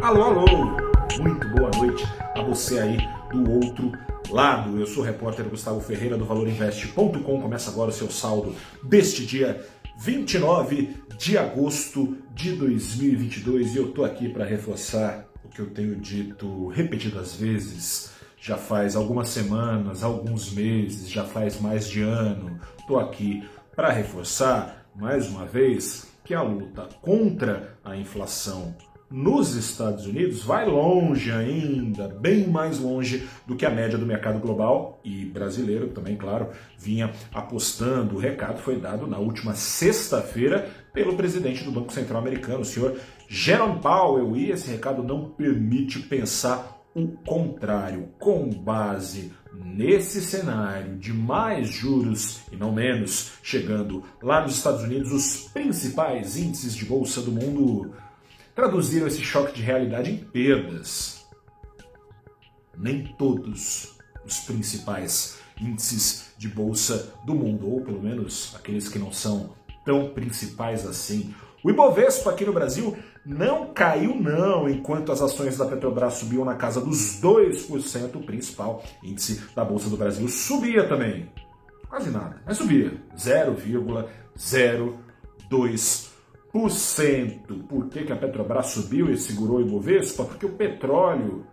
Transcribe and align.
Alô, 0.00 0.22
alô! 0.22 0.46
Muito 1.20 1.48
boa 1.48 1.70
noite 1.76 2.04
a 2.36 2.40
você 2.40 2.78
aí 2.78 2.98
do 3.32 3.50
outro 3.50 3.90
lado. 4.30 4.78
Eu 4.78 4.86
sou 4.86 5.02
o 5.02 5.06
repórter 5.06 5.44
Gustavo 5.48 5.80
Ferreira 5.80 6.16
do 6.16 6.24
ValorInvest.com. 6.24 7.42
Começa 7.42 7.70
agora 7.70 7.90
o 7.90 7.92
seu 7.92 8.08
saldo 8.08 8.54
deste 8.82 9.26
dia 9.26 9.60
29 9.98 10.96
de 11.18 11.36
agosto 11.36 12.16
de 12.32 12.52
2022 12.52 13.74
e 13.74 13.78
eu 13.78 13.90
tô 13.90 14.04
aqui 14.04 14.28
para 14.28 14.44
reforçar 14.44 15.26
o 15.44 15.48
que 15.48 15.60
eu 15.60 15.70
tenho 15.70 15.96
dito 15.96 16.68
repetidas 16.68 17.34
vezes. 17.34 18.12
Já 18.40 18.56
faz 18.56 18.94
algumas 18.94 19.28
semanas, 19.28 20.04
alguns 20.04 20.52
meses, 20.52 21.10
já 21.10 21.24
faz 21.24 21.60
mais 21.60 21.88
de 21.88 22.02
ano. 22.02 22.60
Tô 22.86 23.00
aqui 23.00 23.42
para 23.74 23.90
reforçar 23.90 24.86
mais 24.94 25.28
uma 25.28 25.44
vez 25.44 26.06
que 26.24 26.34
a 26.34 26.42
luta 26.42 26.88
contra 27.02 27.76
a 27.84 27.96
inflação 27.96 28.76
nos 29.10 29.54
Estados 29.54 30.06
Unidos 30.06 30.42
vai 30.42 30.66
longe 30.66 31.32
ainda, 31.32 32.08
bem 32.08 32.46
mais 32.46 32.78
longe 32.78 33.26
do 33.46 33.56
que 33.56 33.64
a 33.64 33.70
média 33.70 33.96
do 33.96 34.04
mercado 34.04 34.38
global 34.38 35.00
e 35.02 35.24
brasileiro 35.24 35.88
também, 35.88 36.16
claro, 36.16 36.48
vinha 36.78 37.10
apostando. 37.32 38.16
O 38.16 38.18
recado 38.18 38.58
foi 38.58 38.78
dado 38.78 39.06
na 39.06 39.18
última 39.18 39.54
sexta-feira 39.54 40.68
pelo 40.92 41.16
presidente 41.16 41.64
do 41.64 41.72
Banco 41.72 41.92
Central 41.92 42.20
americano, 42.20 42.60
o 42.60 42.64
senhor 42.64 42.98
Jerome 43.26 43.80
Powell, 43.80 44.36
e 44.36 44.50
esse 44.50 44.70
recado 44.70 45.02
não 45.02 45.30
permite 45.30 46.00
pensar 46.00 46.78
o 46.94 47.08
contrário, 47.08 48.08
com 48.18 48.50
base 48.50 49.32
nesse 49.52 50.20
cenário 50.20 50.96
de 50.96 51.12
mais 51.12 51.68
juros 51.68 52.40
e 52.52 52.56
não 52.56 52.72
menos, 52.72 53.32
chegando 53.42 54.02
lá 54.22 54.42
nos 54.42 54.56
Estados 54.56 54.82
Unidos, 54.82 55.12
os 55.12 55.48
principais 55.52 56.36
índices 56.36 56.74
de 56.74 56.84
bolsa 56.84 57.20
do 57.20 57.32
mundo 57.32 57.92
traduziram 58.58 59.06
esse 59.06 59.22
choque 59.22 59.54
de 59.54 59.62
realidade 59.62 60.10
em 60.10 60.16
perdas. 60.16 61.24
Nem 62.76 63.04
todos 63.16 63.96
os 64.26 64.40
principais 64.40 65.38
índices 65.60 66.32
de 66.36 66.48
bolsa 66.48 67.14
do 67.24 67.36
mundo, 67.36 67.72
ou 67.72 67.82
pelo 67.82 68.02
menos 68.02 68.56
aqueles 68.56 68.88
que 68.88 68.98
não 68.98 69.12
são 69.12 69.54
tão 69.84 70.08
principais 70.08 70.84
assim. 70.84 71.32
O 71.62 71.70
Ibovespa 71.70 72.30
aqui 72.30 72.44
no 72.44 72.52
Brasil 72.52 72.98
não 73.24 73.72
caiu 73.72 74.16
não, 74.16 74.68
enquanto 74.68 75.12
as 75.12 75.22
ações 75.22 75.56
da 75.56 75.64
Petrobras 75.64 76.14
subiam 76.14 76.44
na 76.44 76.56
casa 76.56 76.80
dos 76.80 77.22
2%, 77.22 78.16
o 78.16 78.26
principal 78.26 78.82
índice 79.04 79.40
da 79.54 79.64
Bolsa 79.64 79.88
do 79.88 79.96
Brasil 79.96 80.26
subia 80.26 80.88
também. 80.88 81.30
Quase 81.88 82.10
nada, 82.10 82.42
mas 82.44 82.56
subia. 82.56 83.00
0,02%. 83.16 86.07
Por 86.50 87.88
que, 87.90 88.04
que 88.04 88.12
a 88.12 88.16
Petrobras 88.16 88.68
subiu 88.68 89.10
e 89.10 89.16
segurou 89.16 89.58
o 89.58 89.60
Ibovespa? 89.60 90.24
Porque 90.24 90.46
o 90.46 90.52
petróleo, 90.52 91.46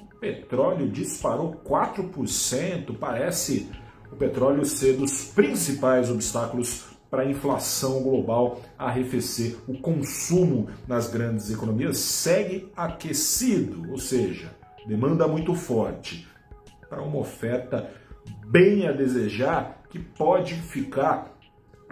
o 0.00 0.16
petróleo 0.16 0.88
disparou 0.88 1.52
4%. 1.64 2.96
Parece 2.98 3.70
o 4.10 4.16
petróleo 4.16 4.64
ser 4.64 4.96
dos 4.96 5.24
principais 5.24 6.10
obstáculos 6.10 6.84
para 7.10 7.22
a 7.22 7.30
inflação 7.30 8.02
global 8.02 8.60
arrefecer. 8.78 9.56
O 9.66 9.78
consumo 9.78 10.68
nas 10.86 11.10
grandes 11.10 11.50
economias 11.50 11.98
segue 11.98 12.70
aquecido, 12.76 13.90
ou 13.90 13.98
seja, 13.98 14.54
demanda 14.86 15.28
muito 15.28 15.54
forte 15.54 16.26
para 16.88 17.02
uma 17.02 17.18
oferta 17.18 17.90
bem 18.46 18.86
a 18.86 18.92
desejar 18.92 19.82
que 19.90 19.98
pode 19.98 20.54
ficar 20.54 21.38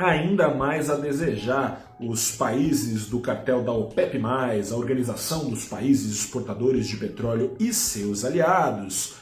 ainda 0.06 0.48
mais 0.48 0.88
a 0.88 0.96
desejar 0.96 1.94
os 2.00 2.34
países 2.34 3.06
do 3.06 3.20
cartel 3.20 3.62
da 3.62 3.72
OPEP+, 3.72 4.18
a 4.24 4.76
Organização 4.76 5.50
dos 5.50 5.66
Países 5.66 6.12
Exportadores 6.12 6.88
de 6.88 6.96
Petróleo 6.96 7.54
e 7.60 7.72
seus 7.74 8.24
aliados. 8.24 9.16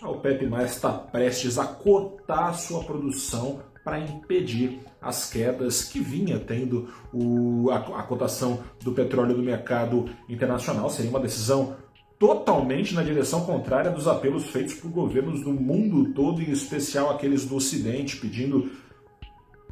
A 0.00 0.08
OPEP+, 0.08 0.46
está 0.64 0.92
prestes 0.92 1.58
a 1.58 1.64
cortar 1.66 2.52
sua 2.54 2.84
produção 2.84 3.60
para 3.82 3.98
impedir 3.98 4.80
as 5.00 5.30
quedas 5.30 5.84
que 5.84 6.00
vinha 6.00 6.38
tendo 6.38 6.88
o, 7.12 7.70
a, 7.70 8.00
a 8.00 8.02
cotação 8.02 8.60
do 8.82 8.92
petróleo 8.92 9.36
no 9.36 9.42
mercado 9.42 10.08
internacional. 10.28 10.88
Seria 10.90 11.10
uma 11.10 11.20
decisão 11.20 11.76
totalmente 12.18 12.94
na 12.94 13.02
direção 13.02 13.44
contrária 13.44 13.90
dos 13.90 14.06
apelos 14.06 14.46
feitos 14.46 14.74
por 14.74 14.90
governos 14.90 15.42
do 15.42 15.52
mundo 15.52 16.12
todo, 16.12 16.40
em 16.40 16.50
especial 16.50 17.10
aqueles 17.10 17.44
do 17.44 17.56
Ocidente, 17.56 18.16
pedindo 18.16 18.70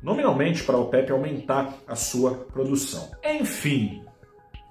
nominalmente 0.05 0.63
para 0.63 0.77
a 0.77 0.81
OPEP 0.81 1.11
aumentar 1.11 1.79
a 1.89 1.97
sua 1.97 2.35
produção. 2.35 3.11
Enfim, 3.25 4.05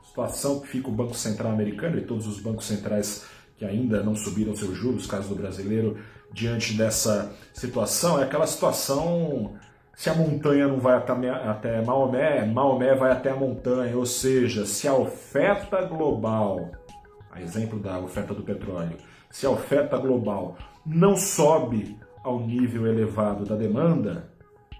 situação 0.05 0.59
que 0.59 0.67
fica 0.67 0.87
o 0.89 0.91
Banco 0.91 1.15
Central 1.15 1.51
americano 1.51 1.97
e 1.97 2.01
todos 2.01 2.27
os 2.27 2.39
bancos 2.39 2.65
centrais 2.65 3.25
que 3.57 3.65
ainda 3.65 4.03
não 4.03 4.15
subiram 4.15 4.55
seus 4.55 4.77
juros, 4.77 5.07
caso 5.07 5.29
do 5.29 5.35
brasileiro, 5.35 5.97
diante 6.31 6.73
dessa 6.73 7.33
situação, 7.51 8.19
é 8.19 8.23
aquela 8.23 8.45
situação 8.45 9.55
se 9.95 10.09
a 10.09 10.15
montanha 10.15 10.67
não 10.67 10.79
vai 10.79 10.95
até, 10.95 11.29
até 11.29 11.81
Maomé, 11.81 12.45
Maomé 12.45 12.95
vai 12.95 13.11
até 13.11 13.29
a 13.29 13.35
montanha, 13.35 13.95
ou 13.97 14.05
seja, 14.05 14.65
se 14.65 14.87
a 14.87 14.93
oferta 14.93 15.81
global, 15.83 16.71
a 17.31 17.41
exemplo 17.41 17.79
da 17.79 17.99
oferta 17.99 18.33
do 18.33 18.43
petróleo, 18.43 18.97
se 19.31 19.45
a 19.45 19.49
oferta 19.49 19.97
global 19.97 20.57
não 20.85 21.15
sobe 21.15 21.97
ao 22.23 22.39
nível 22.39 22.87
elevado 22.87 23.45
da 23.45 23.55
demanda, 23.55 24.32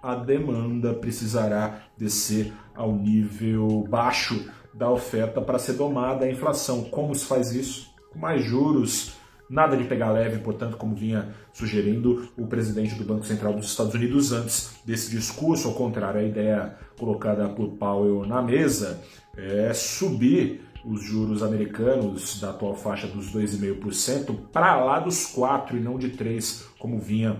a 0.03 0.16
demanda 0.16 0.94
precisará 0.94 1.84
descer 1.97 2.52
ao 2.75 2.94
nível 2.94 3.88
baixo 3.90 4.52
da 4.74 4.91
oferta 4.91 5.40
para 5.40 5.58
ser 5.58 5.74
domada 5.74 6.25
a 6.25 6.30
inflação. 6.30 6.84
Como 6.84 7.16
se 7.16 7.25
faz 7.25 7.53
isso? 7.53 7.90
Com 8.12 8.19
mais 8.19 8.44
juros, 8.44 9.14
nada 9.50 9.78
de 9.78 9.86
pegar 9.86 10.12
leve, 10.12 10.40
portanto, 10.40 10.75
como 10.75 10.94
vinha 10.94 11.34
sugerindo 11.53 12.28
o 12.38 12.46
presidente 12.46 12.96
do 12.96 13.06
Banco 13.06 13.25
Central 13.25 13.53
dos 13.53 13.68
Estados 13.68 13.94
Unidos 13.94 14.34
antes 14.34 14.75
desse 14.86 15.09
discurso, 15.09 15.69
ao 15.69 15.74
contrário, 15.74 16.20
a 16.20 16.24
ideia 16.24 16.75
colocada 17.00 17.47
por 17.47 17.70
Powell 17.70 18.25
na 18.25 18.41
mesa 18.41 19.02
é 19.38 19.74
subir 19.74 20.62
os 20.84 21.02
juros 21.02 21.41
americanos 21.41 22.41
da 22.41 22.50
atual 22.50 22.75
faixa 22.75 23.08
dos 23.08 23.34
2,5% 23.34 24.35
para 24.52 24.75
lá 24.84 25.00
dos 25.00 25.28
4 25.28 25.78
e 25.78 25.80
não 25.80 25.97
de 25.97 26.09
3, 26.09 26.68
como 26.78 27.00
vinha 27.00 27.38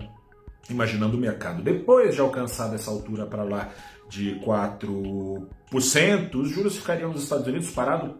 imaginando 0.70 1.16
o 1.16 1.20
mercado. 1.20 1.62
Depois 1.62 2.14
de 2.14 2.20
alcançar 2.20 2.68
dessa 2.68 2.90
altura 2.90 3.26
para 3.26 3.42
lá 3.44 3.70
de 4.08 4.40
4%, 4.44 6.34
os 6.34 6.50
juros 6.50 6.76
ficariam 6.76 7.10
nos 7.10 7.22
Estados 7.22 7.46
Unidos 7.46 7.70
parados 7.70 8.14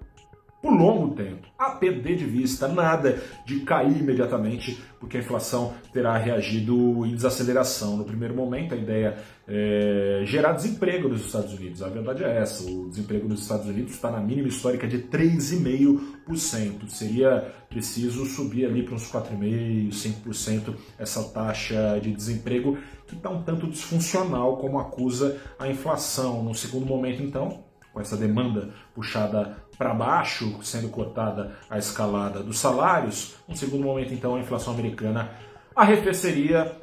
por 0.64 0.72
longo 0.72 1.14
tempo, 1.14 1.46
a 1.58 1.72
perder 1.72 2.16
de 2.16 2.24
vista, 2.24 2.66
nada 2.66 3.22
de 3.44 3.60
cair 3.60 3.98
imediatamente, 3.98 4.82
porque 4.98 5.18
a 5.18 5.20
inflação 5.20 5.74
terá 5.92 6.16
reagido 6.16 7.04
em 7.04 7.14
desaceleração. 7.14 7.98
No 7.98 8.04
primeiro 8.04 8.34
momento, 8.34 8.72
a 8.72 8.76
ideia 8.78 9.18
é 9.46 10.22
gerar 10.24 10.52
desemprego 10.52 11.06
nos 11.06 11.26
Estados 11.26 11.52
Unidos. 11.52 11.82
A 11.82 11.90
verdade 11.90 12.24
é 12.24 12.38
essa: 12.38 12.64
o 12.66 12.88
desemprego 12.88 13.28
nos 13.28 13.42
Estados 13.42 13.66
Unidos 13.66 13.92
está 13.92 14.10
na 14.10 14.20
mínima 14.20 14.48
histórica 14.48 14.88
de 14.88 15.00
3,5%. 15.00 16.88
Seria 16.88 17.46
preciso 17.68 18.24
subir 18.24 18.64
ali 18.64 18.84
para 18.84 18.94
uns 18.94 19.12
4,5%, 19.12 19.90
5% 20.24 20.74
essa 20.98 21.24
taxa 21.24 22.00
de 22.00 22.10
desemprego, 22.10 22.78
que 23.06 23.16
está 23.16 23.28
um 23.28 23.42
tanto 23.42 23.66
disfuncional, 23.66 24.56
como 24.56 24.78
acusa 24.78 25.38
a 25.58 25.68
inflação. 25.68 26.42
No 26.42 26.54
segundo 26.54 26.86
momento, 26.86 27.22
então, 27.22 27.64
com 27.94 28.00
essa 28.00 28.16
demanda 28.16 28.70
puxada 28.92 29.56
para 29.76 29.94
baixo, 29.94 30.58
sendo 30.62 30.88
cortada 30.88 31.56
a 31.68 31.78
escalada 31.78 32.42
dos 32.42 32.58
salários. 32.58 33.34
No 33.48 33.56
segundo 33.56 33.84
momento, 33.84 34.12
então, 34.12 34.36
a 34.36 34.40
inflação 34.40 34.72
americana 34.72 35.30
arrefeceria, 35.74 36.76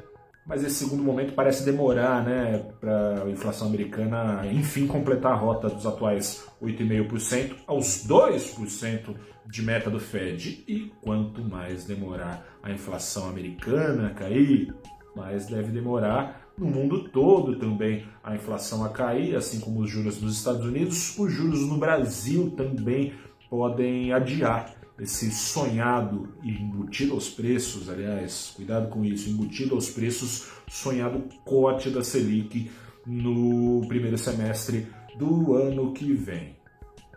mas 0.46 0.62
esse 0.64 0.84
segundo 0.84 1.02
momento 1.02 1.34
parece 1.34 1.64
demorar 1.64 2.24
né, 2.24 2.64
para 2.80 3.22
a 3.24 3.30
inflação 3.30 3.68
americana, 3.68 4.46
enfim, 4.46 4.86
completar 4.86 5.32
a 5.32 5.36
rota 5.36 5.68
dos 5.68 5.86
atuais 5.86 6.44
8,5% 6.62 7.56
aos 7.66 8.06
2% 8.06 9.14
de 9.46 9.62
meta 9.62 9.88
do 9.88 10.00
Fed. 10.00 10.64
E 10.66 10.92
quanto 11.00 11.42
mais 11.42 11.84
demorar 11.84 12.44
a 12.62 12.70
inflação 12.70 13.28
americana 13.28 14.10
cair, 14.10 14.74
mais 15.14 15.46
deve 15.46 15.70
demorar 15.70 16.41
no 16.56 16.66
mundo 16.66 17.08
todo 17.08 17.56
também 17.56 18.04
a 18.22 18.34
inflação 18.34 18.84
a 18.84 18.88
cair, 18.88 19.34
assim 19.34 19.60
como 19.60 19.80
os 19.80 19.90
juros 19.90 20.20
nos 20.20 20.36
Estados 20.36 20.64
Unidos, 20.64 21.18
os 21.18 21.32
juros 21.32 21.60
no 21.66 21.78
Brasil 21.78 22.52
também 22.56 23.14
podem 23.48 24.12
adiar 24.12 24.74
esse 24.98 25.30
sonhado 25.32 26.28
e 26.42 26.50
embutido 26.50 27.14
aos 27.14 27.28
preços, 27.28 27.88
aliás, 27.88 28.52
cuidado 28.54 28.88
com 28.88 29.04
isso, 29.04 29.28
embutido 29.30 29.74
aos 29.74 29.90
preços, 29.90 30.48
sonhado 30.68 31.24
corte 31.44 31.90
da 31.90 32.04
Selic 32.04 32.70
no 33.06 33.84
primeiro 33.88 34.16
semestre 34.16 34.86
do 35.18 35.54
ano 35.54 35.92
que 35.92 36.12
vem. 36.12 36.56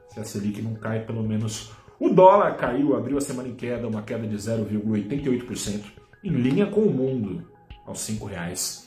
Se 0.09 0.19
a 0.19 0.23
Selic 0.23 0.61
não 0.61 0.73
cai, 0.75 1.05
pelo 1.05 1.21
menos 1.21 1.71
o 1.99 2.09
dólar 2.09 2.57
caiu, 2.57 2.95
abriu 2.95 3.17
a 3.17 3.21
semana 3.21 3.49
em 3.49 3.55
queda, 3.55 3.87
uma 3.87 4.01
queda 4.01 4.27
de 4.27 4.35
0,88%, 4.35 5.83
em 6.23 6.29
linha 6.29 6.65
com 6.65 6.81
o 6.81 6.91
mundo 6.91 7.45
aos 7.85 8.07
R$ 8.07 8.15
5,08. 8.15 8.84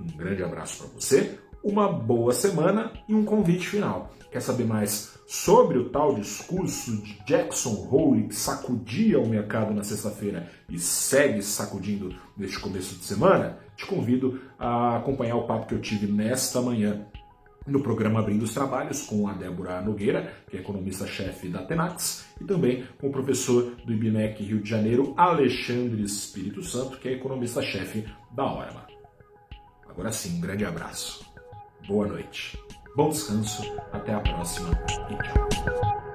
Um 0.00 0.16
grande 0.16 0.42
abraço 0.42 0.78
para 0.78 1.00
você, 1.00 1.38
uma 1.62 1.90
boa 1.90 2.32
semana 2.32 2.92
e 3.08 3.14
um 3.14 3.24
convite 3.24 3.68
final. 3.68 4.12
Quer 4.30 4.40
saber 4.40 4.64
mais 4.64 5.14
sobre 5.26 5.78
o 5.78 5.88
tal 5.88 6.14
discurso 6.14 6.96
de 7.02 7.18
Jackson 7.24 7.88
Hole 7.90 8.28
que 8.28 8.34
sacudia 8.34 9.18
o 9.18 9.28
mercado 9.28 9.72
na 9.72 9.82
sexta-feira 9.82 10.50
e 10.68 10.78
segue 10.78 11.42
sacudindo 11.42 12.14
neste 12.36 12.58
começo 12.58 12.96
de 12.96 13.04
semana, 13.04 13.58
te 13.76 13.86
convido 13.86 14.40
a 14.58 14.96
acompanhar 14.96 15.36
o 15.36 15.46
papo 15.46 15.66
que 15.66 15.74
eu 15.74 15.80
tive 15.80 16.06
nesta 16.06 16.60
manhã 16.60 17.06
no 17.66 17.80
programa 17.80 18.20
Abrindo 18.20 18.42
os 18.42 18.52
Trabalhos 18.52 19.02
com 19.02 19.26
a 19.28 19.32
Débora 19.32 19.80
Nogueira, 19.80 20.32
que 20.48 20.56
é 20.56 20.60
economista-chefe 20.60 21.48
da 21.48 21.62
Tenax, 21.62 22.26
e 22.40 22.44
também 22.44 22.84
com 22.98 23.08
o 23.08 23.12
professor 23.12 23.74
do 23.84 23.92
IBMEC 23.92 24.42
Rio 24.42 24.60
de 24.60 24.68
Janeiro, 24.68 25.14
Alexandre 25.16 26.02
Espírito 26.02 26.62
Santo, 26.62 26.98
que 26.98 27.08
é 27.08 27.12
economista-chefe 27.12 28.04
da 28.32 28.44
ORMA. 28.44 28.86
Agora 29.88 30.12
sim, 30.12 30.38
um 30.38 30.40
grande 30.40 30.64
abraço. 30.64 31.24
Boa 31.86 32.06
noite. 32.06 32.58
Bom 32.96 33.10
descanso, 33.10 33.62
até 33.92 34.14
a 34.14 34.20
próxima 34.20 34.70
e 35.10 35.16
tchau. 35.22 36.13